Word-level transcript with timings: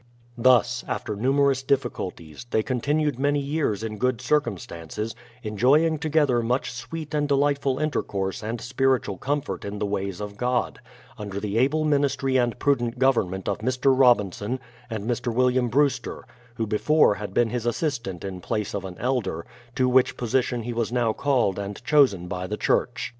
Thus, 0.35 0.83
after 0.87 1.15
numerous 1.15 1.61
difficulties, 1.61 2.47
they 2.49 2.63
continued 2.63 3.19
many 3.19 3.39
years 3.39 3.83
in 3.83 3.99
good 3.99 4.19
circumstances, 4.19 5.13
enjoying 5.43 5.99
together 5.99 6.41
much 6.41 6.71
sweet 6.71 7.13
and 7.13 7.27
delightful 7.27 7.77
intercourse 7.77 8.41
and 8.41 8.59
spiritual 8.59 9.19
comfort 9.19 9.63
in 9.63 9.77
the 9.77 9.85
ways 9.85 10.19
of 10.19 10.37
God, 10.37 10.79
under 11.19 11.39
the 11.39 11.59
able 11.59 11.85
ministry 11.85 12.35
and 12.37 12.57
prudent 12.57 12.97
government 12.97 13.47
of 13.47 13.59
Mr. 13.59 13.93
Robinson, 13.95 14.59
and 14.89 15.07
Mr. 15.07 15.31
William 15.31 15.67
Brewster, 15.69 16.25
who 16.55 16.65
before 16.65 17.13
had 17.13 17.31
been 17.31 17.51
his 17.51 17.67
assistant 17.67 18.23
in 18.25 18.41
place 18.41 18.73
of 18.73 18.85
an 18.85 18.97
Elder, 18.97 19.45
to 19.75 19.87
which 19.87 20.17
position 20.17 20.63
he 20.63 20.73
was 20.73 20.91
now 20.91 21.13
called 21.13 21.59
and 21.59 21.83
chosen 21.85 22.27
by 22.27 22.47
the 22.47 22.57
church. 22.57 23.09